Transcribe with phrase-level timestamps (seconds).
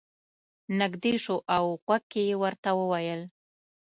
[0.79, 3.21] نږدې شو او غوږ کې یې ورته وویل.